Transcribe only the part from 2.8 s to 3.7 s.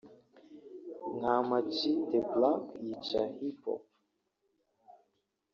yica Hip